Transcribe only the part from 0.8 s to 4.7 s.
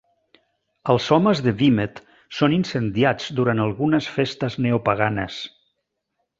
Els homes de vímet són incendiats durant algunes festes